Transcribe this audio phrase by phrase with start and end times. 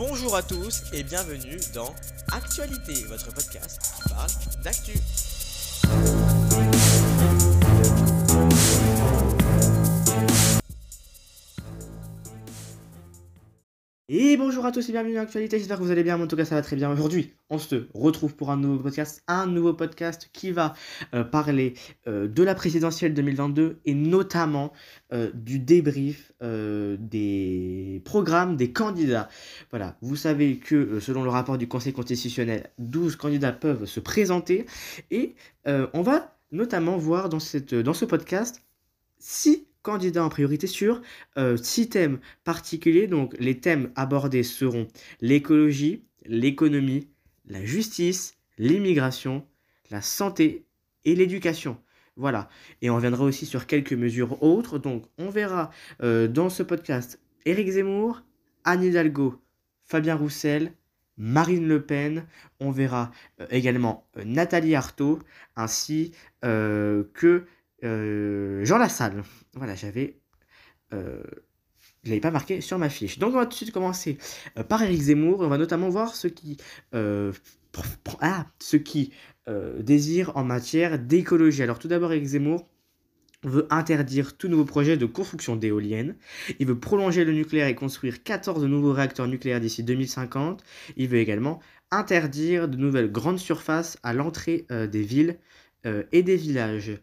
[0.00, 1.94] Bonjour à tous et bienvenue dans
[2.32, 4.30] Actualité, votre podcast qui parle
[4.64, 4.94] d'actu.
[14.12, 16.34] Et bonjour à tous et bienvenue dans l'actualité, j'espère que vous allez bien, en tout
[16.34, 16.90] cas ça va très bien.
[16.90, 20.74] Aujourd'hui, on se retrouve pour un nouveau podcast, un nouveau podcast qui va
[21.14, 21.74] euh, parler
[22.08, 24.72] euh, de la présidentielle 2022 et notamment
[25.12, 29.28] euh, du débrief des programmes des candidats.
[29.70, 34.66] Voilà, vous savez que selon le rapport du Conseil constitutionnel, 12 candidats peuvent se présenter
[35.12, 35.36] et
[35.66, 38.64] on va notamment voir dans, cette, dans ce podcast
[39.20, 41.00] si candidats en priorité sur
[41.36, 43.06] euh, six thèmes particuliers.
[43.06, 44.88] Donc les thèmes abordés seront
[45.20, 47.08] l'écologie, l'économie,
[47.46, 49.46] la justice, l'immigration,
[49.90, 50.64] la santé
[51.04, 51.78] et l'éducation.
[52.16, 52.48] Voilà.
[52.82, 54.78] Et on reviendra aussi sur quelques mesures autres.
[54.78, 55.70] Donc on verra
[56.02, 58.22] euh, dans ce podcast Éric Zemmour,
[58.64, 59.40] Anne Hidalgo,
[59.84, 60.72] Fabien Roussel,
[61.16, 62.26] Marine Le Pen,
[62.60, 65.18] on verra euh, également Nathalie Arthaud,
[65.56, 67.44] ainsi que
[67.84, 69.22] euh, Jean Lassalle.
[69.54, 70.18] Voilà, j'avais.
[70.92, 71.22] Euh,
[72.02, 73.18] je l'avais pas marqué sur ma fiche.
[73.18, 74.18] Donc on va tout de suite commencer
[74.58, 75.40] euh, par Eric Zemmour.
[75.40, 76.56] On va notamment voir ce qui,
[78.20, 78.46] ah,
[79.78, 81.62] désire en matière d'écologie.
[81.62, 82.66] Alors tout d'abord, Eric Zemmour
[83.42, 86.16] veut interdire tout nouveau projet de construction d'éoliennes.
[86.58, 90.62] Il veut prolonger le nucléaire et construire 14 nouveaux réacteurs nucléaires d'ici 2050.
[90.96, 95.38] Il veut également interdire de nouvelles grandes surfaces à l'entrée des villes
[95.84, 96.98] et des villages.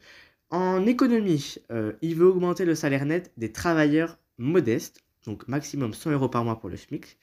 [0.50, 6.12] En économie, euh, il veut augmenter le salaire net des travailleurs modestes, donc maximum 100
[6.12, 7.18] euros par mois pour le SMIC.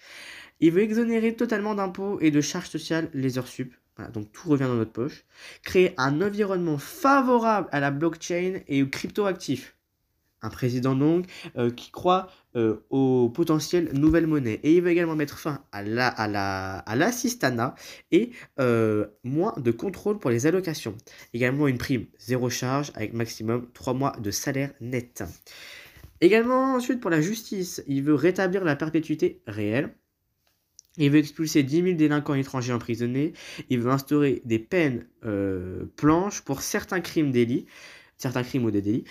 [0.60, 3.74] Il veut exonérer totalement d'impôts et de charges sociales les heures sup.
[3.96, 5.24] Voilà, donc tout revient dans notre poche.
[5.62, 9.76] Créer un environnement favorable à la blockchain et aux cryptoactifs.
[10.44, 11.24] Un président donc
[11.56, 14.60] euh, qui croit euh, au potentiel nouvelle monnaie.
[14.62, 17.74] Et il veut également mettre fin à la à la à l'assistanat
[18.12, 20.96] et euh, moins de contrôle pour les allocations.
[21.32, 25.24] Également une prime zéro charge avec maximum 3 mois de salaire net.
[26.20, 29.94] Également ensuite pour la justice, il veut rétablir la perpétuité réelle.
[30.98, 33.32] Il veut expulser 10 000 délinquants étrangers emprisonnés.
[33.70, 35.06] Il veut instaurer des peines
[35.96, 37.66] planches pour certains crimes délits,
[38.18, 39.04] certains crimes ou des délits,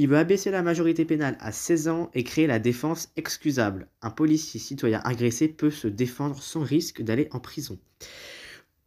[0.00, 3.86] il veut abaisser la majorité pénale à 16 ans et créer la défense excusable.
[4.00, 7.78] Un policier citoyen agressé peut se défendre sans risque d'aller en prison.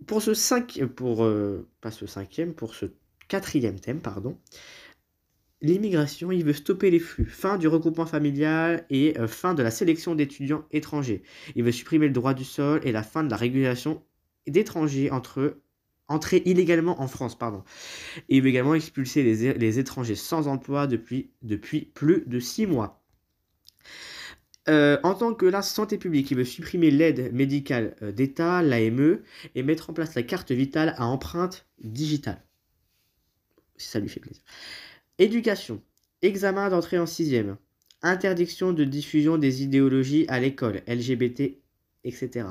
[0.08, 0.36] Pour ce euh,
[2.08, 2.88] cinquième, pour ce
[3.28, 4.40] quatrième thème, pardon,
[5.62, 9.70] l'immigration, il veut stopper les flux, fin du regroupement familial et euh, fin de la
[9.70, 11.22] sélection d'étudiants étrangers.
[11.56, 14.02] Il veut supprimer le droit du sol et la fin de la régulation
[14.48, 15.62] d'étrangers entre
[16.14, 17.64] entrer illégalement en France, pardon.
[18.30, 21.32] Et il veut également expulser les, étrangers sans emploi depuis,
[21.94, 23.04] plus de six mois.
[24.70, 29.20] Euh, en tant que la santé publique, il veut supprimer l'aide médicale euh, d'État, l'AME,
[29.56, 32.42] et mettre en place la carte vitale à empreinte digitale.
[33.76, 34.42] Si ça lui fait plaisir.
[35.20, 35.82] Éducation.
[36.22, 37.58] Examen d'entrée en sixième.
[38.04, 41.63] Interdiction de diffusion des idéologies à l'école, LGBT
[42.04, 42.48] etc.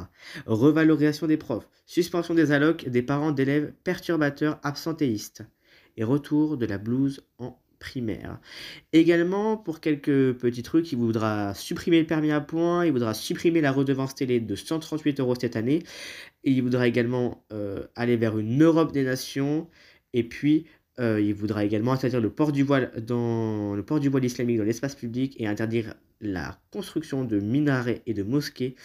[0.46, 5.44] Revalorisation des profs, suspension des allocs des parents d'élèves perturbateurs absentéistes
[5.96, 8.38] et retour de la blouse en primaire.
[8.92, 13.60] Également, pour quelques petits trucs, il voudra supprimer le permis à points, il voudra supprimer
[13.60, 15.82] la redevance télé de 138 euros cette année,
[16.44, 19.68] il voudra également euh, aller vers une Europe des nations,
[20.12, 20.66] et puis
[21.00, 24.58] euh, il voudra également interdire le port du voile dans le port du voile islamique
[24.58, 28.76] dans l'espace public et interdire la construction de minarets et de mosquées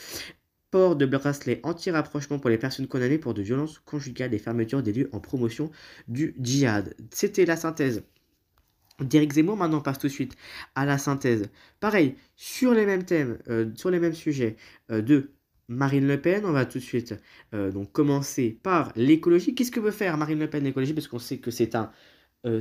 [0.96, 5.10] de bracelet anti-rapprochement pour les personnes condamnées pour de violences conjugales et fermeture des lieux
[5.12, 5.72] en promotion
[6.08, 6.96] du djihad.
[7.12, 8.04] C'était la synthèse
[9.00, 9.58] d'Éric Zemmour.
[9.58, 10.36] Maintenant, on passe tout de suite
[10.76, 11.50] à la synthèse.
[11.80, 14.58] Pareil, sur les mêmes thèmes, euh, sur les mêmes sujets
[14.92, 15.32] euh, de
[15.68, 16.46] Marine Le Pen.
[16.46, 17.16] On va tout de suite
[17.54, 19.56] euh, donc commencer par l'écologie.
[19.56, 20.94] Qu'est-ce que veut faire Marine Le Pen l'écologie?
[20.94, 21.92] Parce qu'on sait que c'est un,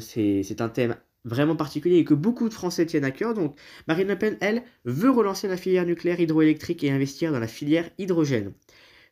[0.00, 3.34] c'est un thème vraiment particulier et que beaucoup de Français tiennent à cœur.
[3.34, 7.48] Donc Marine Le Pen, elle, veut relancer la filière nucléaire hydroélectrique et investir dans la
[7.48, 8.52] filière hydrogène.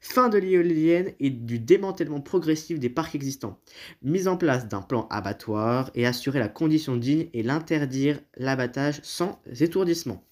[0.00, 3.58] Fin de l'éolienne et du démantèlement progressif des parcs existants.
[4.02, 9.40] Mise en place d'un plan abattoir et assurer la condition digne et l'interdire l'abattage sans
[9.60, 10.22] étourdissement.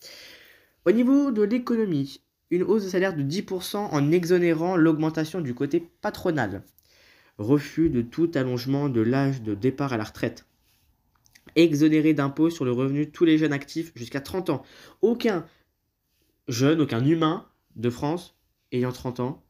[0.84, 5.88] Au niveau de l'économie, une hausse de salaire de 10% en exonérant l'augmentation du côté
[6.02, 6.62] patronal.
[7.38, 10.44] Refus de tout allongement de l'âge de départ à la retraite
[11.56, 14.62] exonérer d'impôts sur le revenu tous les jeunes actifs jusqu'à 30 ans.
[15.00, 15.46] Aucun
[16.48, 17.46] jeune, aucun humain
[17.76, 18.36] de France
[18.72, 19.44] ayant 30 ans,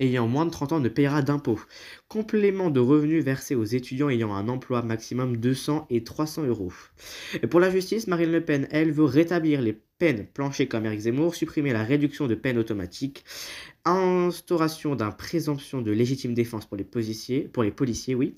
[0.00, 1.60] ayant moins de 30 ans ne payera d'impôts.
[2.08, 6.72] Complément de revenus versés aux étudiants ayant un emploi maximum 200 et 300 euros.
[7.50, 11.34] Pour la justice, Marine Le Pen, elle, veut rétablir les peine planchée comme Eric Zemmour,
[11.34, 13.24] supprimer la réduction de peine automatique,
[13.84, 18.34] instauration d'un présomption de légitime défense pour les policiers, pour les policiers oui,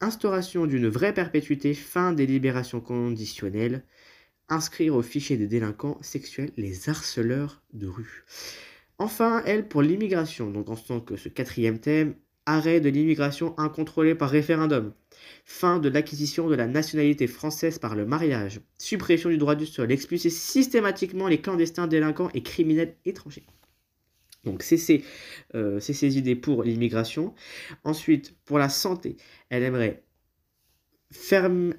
[0.00, 3.84] instauration d'une vraie perpétuité, fin des libérations conditionnelles,
[4.48, 8.24] inscrire au fichier des délinquants sexuels les harceleurs de rue.
[8.98, 12.14] Enfin, elle, pour l'immigration, donc en tant que ce quatrième thème,
[12.46, 14.94] arrêt de l'immigration incontrôlée par référendum,
[15.44, 19.90] fin de l'acquisition de la nationalité française par le mariage, suppression du droit du sol,
[19.90, 23.46] expulser systématiquement les clandestins délinquants et criminels étrangers.
[24.46, 25.02] Donc c'est
[25.54, 27.34] euh, ses idées pour l'immigration.
[27.84, 29.16] Ensuite, pour la santé,
[29.50, 30.04] elle aimerait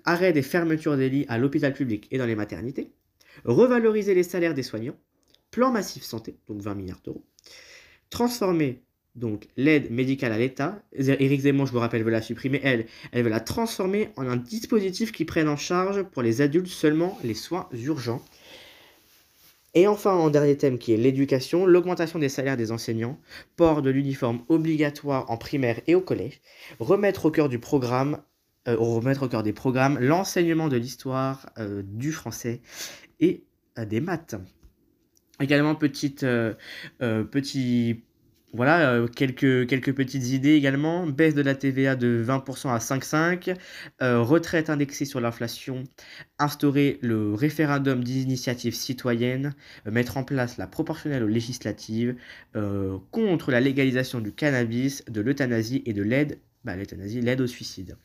[0.06, 2.92] arrêt des fermetures des lits à l'hôpital public et dans les maternités,
[3.46, 4.98] revaloriser les salaires des soignants,
[5.52, 7.26] plan massif santé, donc 20 milliards d'euros,
[8.10, 8.84] transformer
[9.16, 10.82] donc l'aide médicale à l'État.
[10.96, 12.62] Éric Zemmour, je vous rappelle, veut la supprimer.
[12.64, 16.68] Elle, elle veut la transformer en un dispositif qui prenne en charge pour les adultes
[16.68, 18.24] seulement les soins urgents.
[19.74, 23.20] Et enfin, en dernier thème qui est l'éducation, l'augmentation des salaires des enseignants,
[23.56, 26.42] port de l'uniforme obligatoire en primaire et au collège,
[26.80, 32.62] remettre au cœur euh, des programmes l'enseignement de l'histoire, euh, du français
[33.20, 33.44] et
[33.78, 34.36] euh, des maths.
[35.40, 36.26] Également, petite,
[36.98, 38.04] petit
[38.54, 41.06] voilà, euh, quelques, petites idées également.
[41.06, 43.56] Baisse de la TVA de 20% à 5,5.
[44.02, 45.84] Euh, retraite indexée sur l'inflation.
[46.40, 49.54] Instaurer le référendum d'initiative citoyenne.
[49.86, 52.16] Euh, mettre en place la proportionnelle aux législatives.
[53.12, 56.40] contre la légalisation du cannabis, de l'euthanasie et de l'aide.
[56.64, 57.98] Bah, l'euthanasie, l'aide au suicide.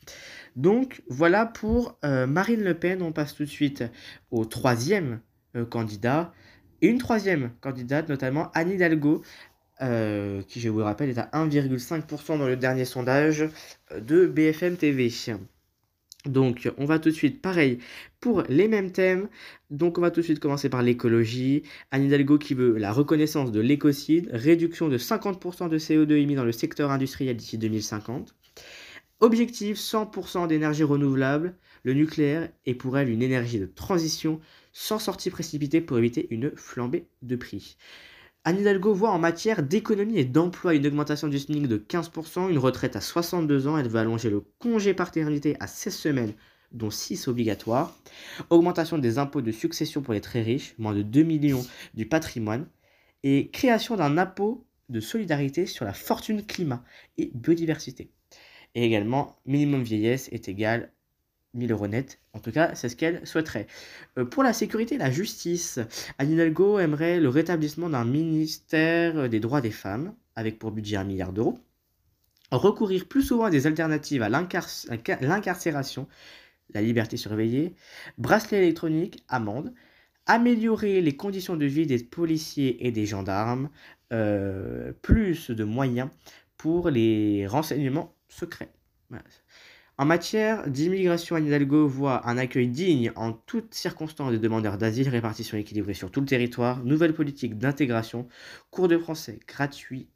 [0.55, 3.01] Donc voilà pour Marine Le Pen.
[3.01, 3.83] On passe tout de suite
[4.29, 5.21] au troisième
[5.69, 6.33] candidat.
[6.81, 9.23] Et une troisième candidate, notamment Anne Hidalgo,
[9.81, 13.49] euh, qui je vous le rappelle est à 1,5% dans le dernier sondage
[13.91, 15.11] euh, de BFM TV.
[16.25, 17.79] Donc on va tout de suite, pareil,
[18.21, 19.27] pour les mêmes thèmes.
[19.71, 21.63] Donc on va tout de suite commencer par l'écologie.
[21.91, 26.45] Anne Hidalgo qui veut la reconnaissance de l'écocide, réduction de 50% de CO2 émis dans
[26.45, 28.35] le secteur industriel d'ici 2050.
[29.19, 34.39] Objectif 100% d'énergie renouvelable, le nucléaire est pour elle une énergie de transition
[34.71, 37.77] sans sortie précipitée pour éviter une flambée de prix.
[38.45, 42.57] Anne Hidalgo voit en matière d'économie et d'emploi une augmentation du SMIC de 15%, une
[42.57, 46.33] retraite à 62 ans, elle veut allonger le congé paternité à 16 semaines,
[46.73, 47.97] dont 6 obligatoires,
[48.49, 52.67] augmentation des impôts de succession pour les très riches, moins de 2 millions du patrimoine,
[53.23, 56.83] et création d'un impôt de solidarité sur la fortune climat
[57.17, 58.11] et biodiversité.
[58.75, 60.91] Et également, minimum vieillesse est égal
[61.53, 62.19] 1000 euros net.
[62.33, 63.67] En tout cas, c'est ce qu'elle souhaiterait.
[64.17, 65.79] Euh, pour la sécurité et la justice,
[66.17, 71.03] Anne Hidalgo aimerait le rétablissement d'un ministère des droits des femmes, avec pour budget un
[71.03, 71.59] milliard d'euros.
[72.51, 76.07] Recourir plus souvent à des alternatives à l'incarcération,
[76.73, 77.75] la liberté surveillée,
[78.17, 79.73] bracelet électronique, amende,
[80.25, 83.69] améliorer les conditions de vie des policiers et des gendarmes,
[84.11, 86.09] euh, plus de moyens
[86.57, 88.71] pour les renseignements secrets.
[89.99, 95.07] En matière d'immigration, Anne Hidalgo voit un accueil digne en toutes circonstances des demandeurs d'asile,
[95.07, 98.27] répartition équilibrée sur tout le territoire, nouvelle politique d'intégration,
[98.71, 100.09] cours de français gratuits,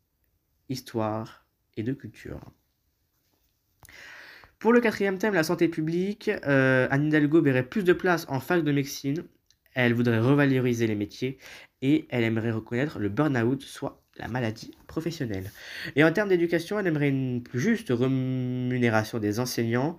[0.69, 1.45] histoire
[1.75, 2.39] et de culture.
[4.57, 8.39] Pour le quatrième thème, la santé publique, euh, Anne Hidalgo verrait plus de place en
[8.39, 9.25] fac de médecine.
[9.75, 11.37] Elle voudrait revaloriser les métiers
[11.83, 15.51] et elle aimerait reconnaître le burn-out, soit la maladie professionnelle.
[15.95, 19.97] Et en termes d'éducation, elle aimerait une plus juste rémunération des enseignants,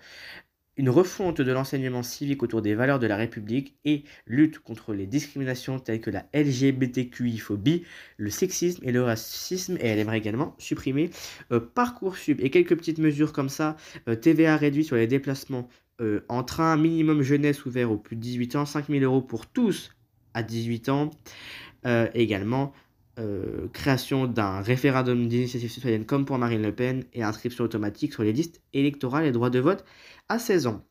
[0.78, 5.06] une refonte de l'enseignement civique autour des valeurs de la République et lutte contre les
[5.06, 7.82] discriminations telles que la LGBTQI-phobie,
[8.16, 9.76] le sexisme et le racisme.
[9.80, 11.10] Et elle aimerait également supprimer
[11.50, 13.76] euh, Parcoursup et quelques petites mesures comme ça,
[14.08, 15.68] euh, TVA réduit sur les déplacements
[16.00, 19.90] euh, en train, minimum jeunesse ouvert aux plus de 18 ans, 5000 euros pour tous
[20.32, 21.10] à 18 ans.
[22.14, 22.72] également,
[23.18, 28.22] euh, création d'un référendum d'initiative citoyenne comme pour Marine Le Pen et inscription automatique sur
[28.22, 29.84] les listes électorales et droit de vote
[30.28, 30.84] à 16 ans.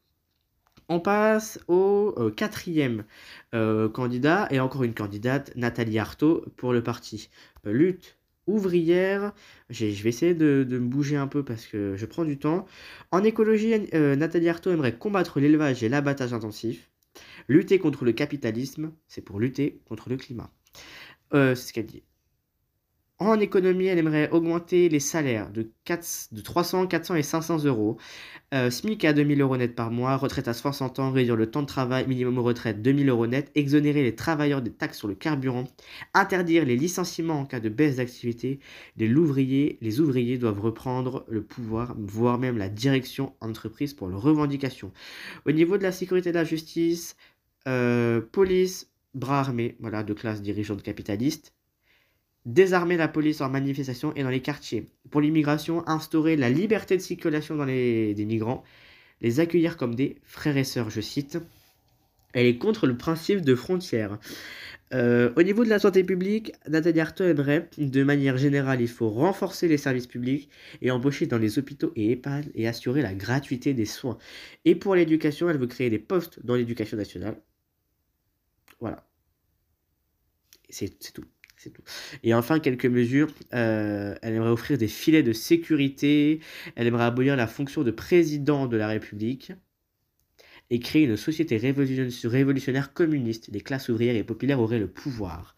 [0.89, 3.05] On passe au euh, quatrième
[3.53, 7.29] euh, candidat et encore une candidate, Nathalie Arthaud pour le parti
[7.63, 9.33] Lutte ouvrière.
[9.69, 12.65] Je vais essayer de, de, me bouger un peu parce que je prends du temps.
[13.11, 16.89] En écologie, Nathalie Arthaud aimerait combattre l'élevage et l'abattage intensif.
[17.47, 20.49] Lutter contre le capitalisme, c'est pour lutter contre le climat.
[21.31, 22.03] c'est ce qu'elle dit.
[23.19, 27.97] En économie, elle aimerait augmenter les salaires de, 4, de 300, 400 et 500 euros.
[28.53, 31.63] Euh, SMIC à 2000 euros net par mois, retraite à 60 ans, réduire le temps
[31.63, 35.63] de travail, minimum retraite 2000 euros net, exonérer les travailleurs des taxes sur le carburant,
[36.13, 38.59] interdire les licenciements en cas de baisse d'activité.
[38.97, 44.91] Les ouvriers, doivent reprendre le pouvoir, voire même la direction entreprise pour leurs revendications.
[45.47, 47.15] Au niveau de la sécurité et de la justice,
[47.67, 51.56] euh, police, bras armés voilà, de classe dirigeante capitaliste,
[52.47, 54.87] désarmer la police en manifestation et dans les quartiers.
[55.11, 58.63] Pour l'immigration, instaurer la liberté de circulation dans les, des migrants,
[59.21, 61.37] les accueillir comme des frères et sœurs, je cite.
[62.33, 64.17] Elle est contre le principe de frontière.
[64.93, 69.09] Euh, au niveau de la santé publique, Nathalie Arthaud aimerait, de manière générale, il faut
[69.09, 70.49] renforcer les services publics
[70.81, 74.17] et embaucher dans les hôpitaux et EHPAD et assurer la gratuité des soins.
[74.63, 77.35] Et pour l'éducation, elle veut créer des postes dans l'éducation nationale.
[78.79, 79.05] Voilà.
[80.69, 81.25] C'est tout.
[81.57, 81.73] C'est.
[82.23, 83.29] Et enfin, quelques mesures.
[83.53, 86.39] Euh, elle aimerait offrir des filets de sécurité.
[86.75, 89.51] Elle aimerait abolir la fonction de président de la République
[90.69, 93.49] et créer une société révolutionnaire communiste.
[93.51, 95.55] Les classes ouvrières et populaires auraient le pouvoir.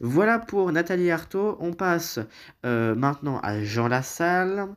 [0.00, 1.56] Voilà pour Nathalie Arthaud.
[1.60, 2.18] On passe
[2.64, 4.68] euh, maintenant à Jean Lassalle.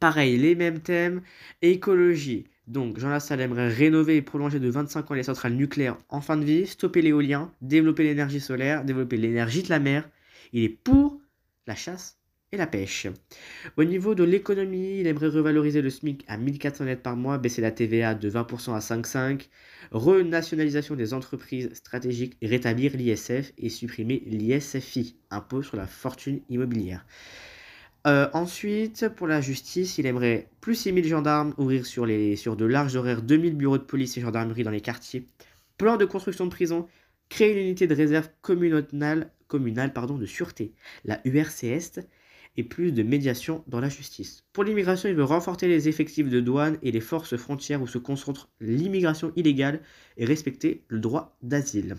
[0.00, 1.22] Pareil, les mêmes thèmes.
[1.62, 2.46] Écologie.
[2.66, 6.36] Donc, Jean Lassalle aimerait rénover et prolonger de 25 ans les centrales nucléaires en fin
[6.36, 10.08] de vie, stopper l'éolien, développer l'énergie solaire, développer l'énergie de la mer.
[10.52, 11.20] Il est pour
[11.66, 12.18] la chasse
[12.52, 13.06] et la pêche.
[13.76, 17.60] Au niveau de l'économie, il aimerait revaloriser le SMIC à 1400 net par mois, baisser
[17.60, 19.48] la TVA de 20% à 5,5,
[19.90, 27.04] renationalisation des entreprises stratégiques, rétablir l'ISF et supprimer l'ISFI, impôt sur la fortune immobilière.
[28.06, 33.22] Euh, ensuite, pour la justice, il aimerait plus 6000 gendarmes, ouvrir sur, de larges horaires
[33.22, 35.26] 2000 bureaux de police et gendarmerie dans les quartiers,
[35.78, 36.86] plan de construction de prison,
[37.30, 42.00] créer une unité de réserve communale, de sûreté, la URCS,
[42.56, 44.44] et plus de médiation dans la justice.
[44.52, 47.98] Pour l'immigration, il veut renforcer les effectifs de douane et les forces frontières où se
[47.98, 49.80] concentre l'immigration illégale
[50.18, 51.96] et respecter le droit d'asile.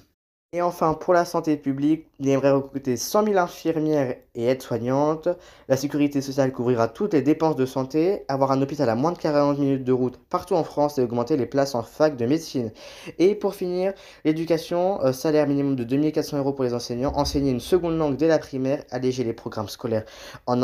[0.54, 5.28] Et enfin, pour la santé publique, il aimerait recruter 100 000 infirmières et aides-soignantes.
[5.68, 8.24] La sécurité sociale couvrira toutes les dépenses de santé.
[8.30, 11.36] Avoir un hôpital à moins de 40 minutes de route partout en France et augmenter
[11.36, 12.72] les places en fac de médecine.
[13.20, 17.12] Et pour finir, l'éducation, euh, salaire minimum de 2400 euros pour les enseignants.
[17.16, 18.86] Enseigner une seconde langue dès la primaire.
[18.92, 20.06] Alléger les programmes scolaires
[20.48, 20.62] en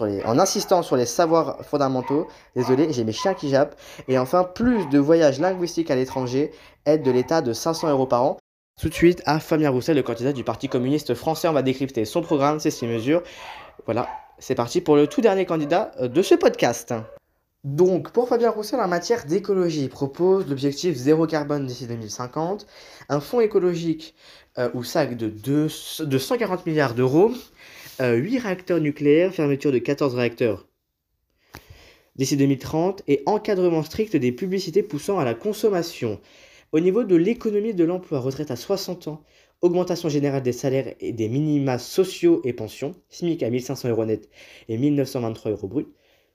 [0.00, 2.26] en insistant sur les savoirs fondamentaux.
[2.56, 3.78] Désolé, j'ai mes chiens qui jappent.
[4.08, 6.50] Et enfin, plus de voyages linguistiques à l'étranger.
[6.86, 8.38] Aide de l'État de 500 euros par an.
[8.80, 11.46] Tout de suite à Fabien Roussel, le candidat du Parti communiste français.
[11.46, 13.22] On va décrypter son programme, ses six mesures.
[13.84, 14.08] Voilà,
[14.40, 16.92] c'est parti pour le tout dernier candidat euh, de ce podcast.
[17.62, 22.66] Donc, pour Fabien Roussel, en matière d'écologie, il propose l'objectif zéro carbone d'ici 2050,
[23.08, 24.16] un fonds écologique
[24.58, 27.30] euh, ou SAC de, de 140 milliards d'euros,
[28.00, 30.66] 8 euh, réacteurs nucléaires, fermeture de 14 réacteurs
[32.16, 36.20] d'ici 2030 et encadrement strict des publicités poussant à la consommation.
[36.74, 39.22] Au niveau de l'économie de l'emploi, retraite à 60 ans,
[39.62, 44.28] augmentation générale des salaires et des minima sociaux et pensions, SMIC à 1500 euros net
[44.68, 45.86] et 1923 euros brut,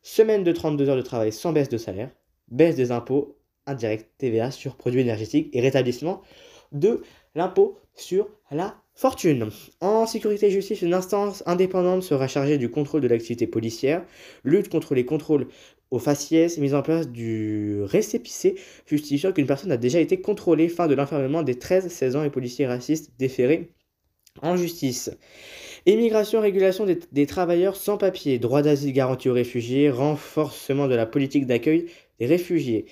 [0.02, 2.10] semaine de 32 heures de travail sans baisse de salaire,
[2.48, 6.22] baisse des impôts indirects TVA sur produits énergétiques et rétablissement
[6.72, 7.02] de
[7.36, 9.50] l'impôt sur la fortune.
[9.82, 14.06] En sécurité et justice, une instance indépendante sera chargée du contrôle de l'activité policière,
[14.46, 15.48] lutte contre les contrôles
[15.92, 18.56] au faciès, mise en place du récépissé
[18.86, 22.68] justifiant qu'une personne a déjà été contrôlée, fin de l'enfermement des 13-16 ans et policiers
[22.68, 23.72] racistes déférés
[24.42, 25.12] en justice.
[25.86, 31.06] Immigration, régulation des, des travailleurs sans papier, droit d'asile garanti aux réfugiés, renforcement de la
[31.06, 31.88] politique d'accueil
[32.20, 32.86] des réfugiés.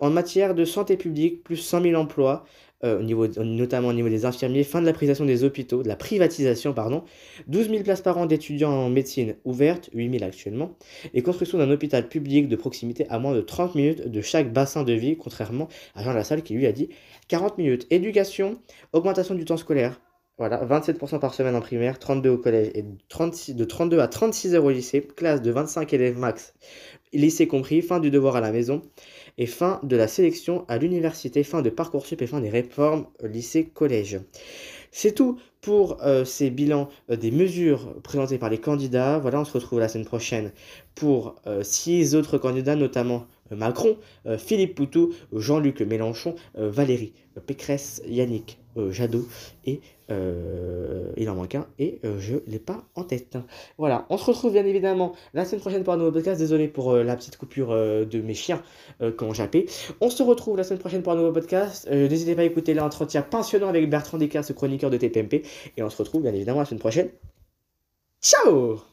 [0.00, 2.44] En matière de santé publique, plus 100 000 emplois,
[2.84, 3.00] euh,
[3.42, 7.02] notamment au niveau des infirmiers, fin de la privatisation des hôpitaux, de la privatisation, pardon,
[7.48, 10.76] 12 000 places par an d'étudiants en médecine ouvertes, 8 000 actuellement,
[11.14, 14.82] et construction d'un hôpital public de proximité à moins de 30 minutes de chaque bassin
[14.82, 16.90] de vie, contrairement à Jean Lassalle qui lui a dit
[17.28, 17.86] 40 minutes.
[17.90, 18.58] Éducation,
[18.92, 20.00] augmentation du temps scolaire,
[20.36, 24.56] voilà, 27% par semaine en primaire, 32 au collège et 36, de 32 à 36
[24.56, 26.54] heures au lycée, classe de 25 élèves max,
[27.12, 28.82] lycée compris, fin du devoir à la maison
[29.38, 34.20] et fin de la sélection à l'université, fin de Parcoursup et fin des réformes lycée-collège.
[34.90, 39.18] C'est tout pour euh, ces bilans euh, des mesures présentées par les candidats.
[39.18, 40.52] Voilà, on se retrouve la semaine prochaine
[40.94, 43.98] pour euh, six autres candidats, notamment Macron,
[44.38, 47.12] Philippe Poutou, Jean-Luc Mélenchon, Valérie
[47.46, 48.58] Pécresse, Yannick
[48.90, 49.26] Jadot
[49.66, 53.38] et euh, il en manque un et euh, je l'ai pas en tête.
[53.78, 56.38] Voilà, on se retrouve bien évidemment la semaine prochaine pour un nouveau podcast.
[56.38, 58.62] Désolé pour euh, la petite coupure de mes chiens
[59.16, 59.66] quand jappé.
[60.00, 61.88] On se retrouve la semaine prochaine pour un nouveau podcast.
[61.90, 65.42] N'hésitez pas à écouter l'entretien passionnant avec Bertrand Descartes, chroniqueur de TPMP.
[65.76, 67.10] Et on se retrouve bien évidemment la semaine prochaine.
[68.20, 68.84] Ciao